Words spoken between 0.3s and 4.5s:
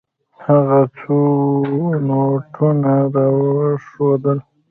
هغه څو نوټونه راوښودل.